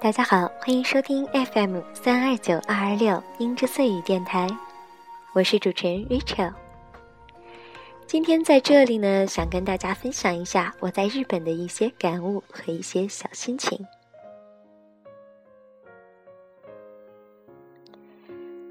[0.00, 4.46] 大家好，欢迎收听 FM 三二九二二六音之碎语电台，
[5.32, 6.52] 我是主持人 Rachel。
[8.06, 13.84] 今天在这里呢，想跟大家分享一下我在日本的一些感悟和一些小心情。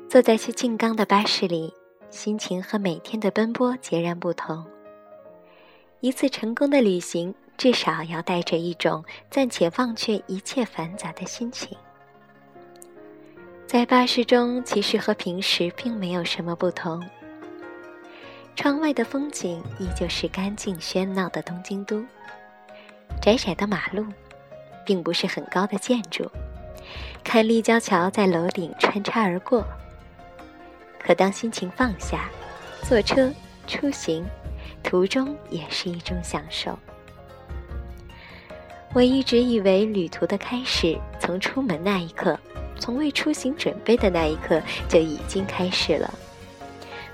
[0.08, 1.74] 坐在去静冈的巴士里，
[2.10, 4.66] 心情和每天的奔波截然不同。
[6.00, 11.76] 一次成功的旅行，至少要带着一种暂且忘却一切繁杂的心情。
[13.66, 17.04] 在巴士中，其实和平时并没有什么不同。
[18.56, 22.04] 窗外的风景依旧是干净喧闹的东京都，
[23.22, 24.06] 窄窄的马路，
[24.86, 26.32] 并不是很高的建筑，
[27.24, 29.66] 看立交桥在楼顶穿插而过。
[31.00, 32.30] 可当心情放下，
[32.84, 33.32] 坐车
[33.68, 34.26] 出行。
[34.84, 36.78] 途中也是一种享受。
[38.94, 42.40] 我一直以为旅途的开始从出门那一刻，
[42.80, 46.12] 从为出行准备的那一刻就已经开始了。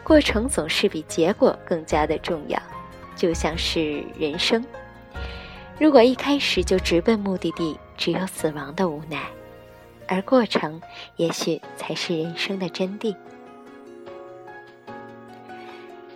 [0.03, 2.61] 过程总是比结果更加的重要，
[3.15, 4.63] 就像是人生。
[5.79, 9.21] 如果一开始就直奔目的地，只有死亡的无奈，
[10.07, 10.81] 而过程
[11.17, 13.13] 也许才是人生的真谛。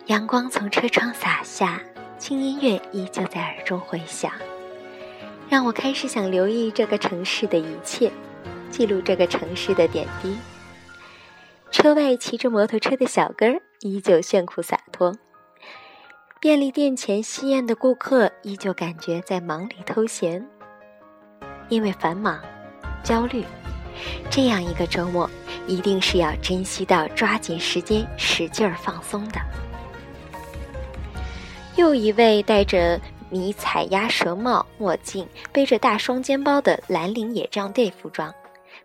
[0.05, 1.81] 阳光从车窗洒下，
[2.17, 4.31] 轻音乐依旧在耳中回响，
[5.49, 8.11] 让我开始想留意这个城市的一切，
[8.69, 10.37] 记录这个城市的点滴。
[11.71, 13.45] 车外骑着摩托车的小哥
[13.81, 15.15] 依旧炫酷洒脱，
[16.39, 20.45] 便利店前吸烟的顾客依旧感觉在忙里偷闲。
[21.69, 22.39] 因为繁忙、
[23.03, 23.43] 焦虑，
[24.29, 25.29] 这样一个周末
[25.65, 29.39] 一定是要珍惜到抓紧时间使劲儿放松的。
[31.75, 38.33] 又一位戴着迷彩鸭舌帽、墨镜、背着大双肩包的蓝领野战队服装，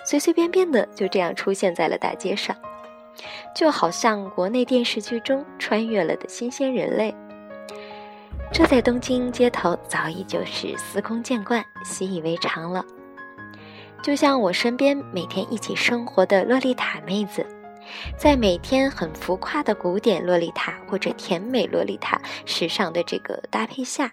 [0.04, 2.56] 随随便便的就这样出现在了大街上，
[3.54, 7.14] 就好像国内电视剧中穿越了的新鲜人类。
[8.52, 12.84] 这在东京街头早已就是司空见惯、习以为常了。
[14.02, 17.47] 就像我身边每天一起生活的洛丽塔妹子。
[18.16, 24.10] 在每天很浮夸的古典洛丽塔或者甜美洛丽塔时尚的这个搭配下，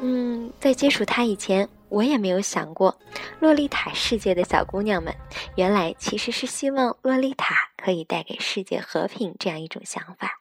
[0.00, 2.96] 嗯，在接触她以前，我也没有想过，
[3.40, 5.14] 洛丽塔世界的小姑娘们，
[5.56, 10.40] 原来其实是希望洛丽塔可以带给世界和平这样一种想法。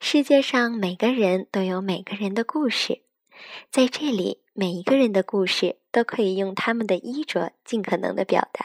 [0.00, 3.02] 世界上每个人都有每个人的故事，
[3.70, 8.64] 在这里，每一个人的故事都可以用他们的衣着尽可能的表达。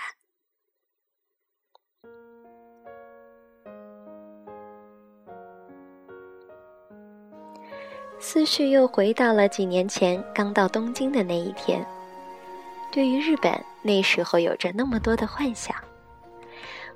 [8.20, 11.86] 思绪又回到了几年前刚到东京的那一天。
[12.92, 15.76] 对于日本，那时候有着那么多的幻想。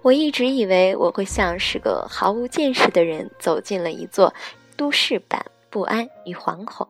[0.03, 4.33] 我一直以为我会像是个毫无见识的人走进了一座
[4.77, 6.87] 都市版不安与惶恐，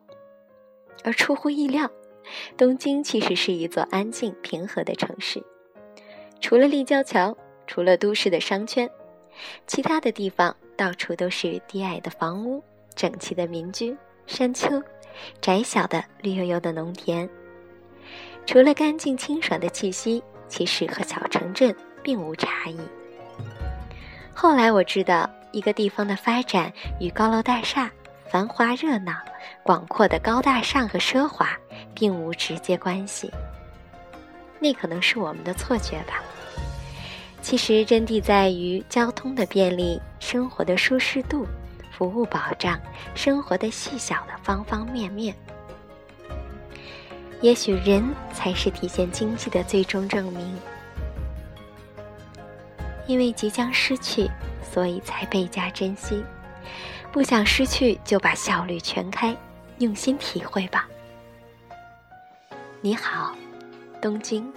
[1.02, 1.90] 而出乎意料，
[2.56, 5.42] 东京其实是一座安静平和的城市。
[6.40, 7.36] 除了立交桥，
[7.66, 8.88] 除了都市的商圈，
[9.66, 12.62] 其他的地方到处都是低矮的房屋，
[12.94, 13.96] 整齐的民居。
[14.28, 14.80] 山丘，
[15.40, 17.28] 窄小的绿油油的农田，
[18.44, 22.78] 除了干净清爽的气息，其实和小城镇并无差异。
[24.34, 27.90] 后来我知道，一个地方的发展与高楼大厦、
[28.30, 29.14] 繁华热闹、
[29.62, 31.58] 广阔的高大上和奢华
[31.94, 33.32] 并无直接关系。
[34.60, 36.22] 那可能是我们的错觉吧。
[37.40, 41.46] 其实真谛在于交通的便利，生活的舒适度。
[41.98, 42.80] 服务保障
[43.12, 45.34] 生活的细小的方方面面，
[47.40, 50.56] 也许人才是体现经济的最终证明。
[53.08, 54.30] 因为即将失去，
[54.62, 56.22] 所以才倍加珍惜。
[57.10, 59.36] 不想失去，就把效率全开，
[59.78, 60.88] 用心体会吧。
[62.80, 63.34] 你好，
[64.00, 64.48] 东京。